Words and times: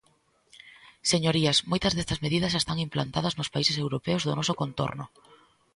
Señorías, 1.11 1.57
moitas 1.71 1.95
destas 1.97 2.21
medidas 2.25 2.51
xa 2.53 2.61
están 2.61 2.77
implantadas 2.87 3.33
nos 3.39 3.51
países 3.53 3.77
europeos 3.83 4.23
do 4.27 4.37
noso 4.39 4.53
contorno. 4.61 5.05